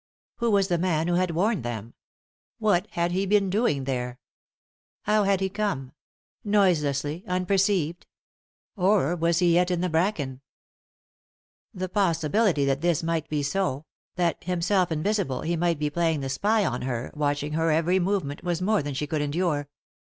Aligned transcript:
Who 0.37 0.49
was 0.49 0.67
the 0.67 0.79
man 0.79 1.07
who 1.07 1.13
had 1.13 1.29
warned 1.29 1.61
them? 1.63 1.93
What 2.57 2.87
had 2.93 3.11
he 3.11 3.27
been 3.27 3.51
doing 3.51 3.83
there? 3.83 4.17
How 5.03 5.25
had 5.25 5.41
he 5.41 5.47
come— 5.47 5.91
noiselessly, 6.43 7.23
unperceived? 7.27 8.07
How 8.75 8.81
long 8.81 8.89
had 8.89 8.99
he 8.99 9.03
been 9.03 9.07
there 9.07 9.09
1 9.11 9.11
Had 9.11 9.11
he 9.11 9.11
gone? 9.11 9.11
Or 9.11 9.27
was 9.27 9.37
he 9.39 9.53
yet 9.53 9.69
in 9.69 9.81
the 9.81 9.89
bracken? 9.89 10.41
The 11.71 11.89
possibility 11.89 12.65
that 12.65 12.81
this 12.81 13.03
might 13.03 13.29
be 13.29 13.43
so; 13.43 13.85
that, 14.15 14.43
him 14.43 14.63
self 14.63 14.91
invisible, 14.91 15.41
he 15.43 15.55
might 15.55 15.77
be 15.77 15.91
playing 15.91 16.21
the 16.21 16.29
spy 16.29 16.65
on 16.65 16.81
her, 16.81 17.11
watching 17.13 17.53
her 17.53 17.69
every 17.69 17.99
movement, 17.99 18.43
was 18.43 18.59
more 18.59 18.81
than 18.81 18.95
she 18.95 19.05
could 19.05 19.21
endure. 19.21 19.69